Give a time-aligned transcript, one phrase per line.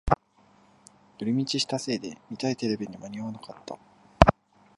[1.19, 3.77] 寄り道したせいで見たいテレビに間に合わなかった